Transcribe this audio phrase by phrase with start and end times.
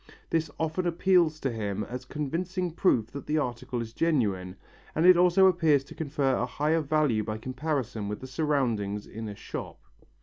[0.31, 4.55] This often appeals to him as convincing proof that the article is genuine,
[4.95, 9.29] and it also appears to confer a higher value by comparison with the surroundings in
[9.29, 9.79] a shop.